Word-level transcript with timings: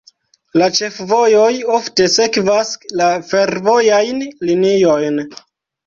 La 0.61 0.69
ĉefvojoj 0.77 1.51
ofte 1.75 2.09
sekvas 2.15 2.73
la 3.05 3.13
fervojajn 3.35 4.29
liniojn. 4.51 5.27